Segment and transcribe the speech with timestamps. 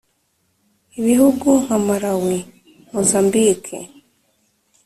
[0.99, 2.37] ibihugu nka malawi,
[2.91, 3.77] mozambique,